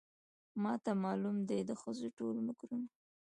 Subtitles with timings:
[0.63, 2.89] ماته معلومه دي د ښځو ټول مکرونه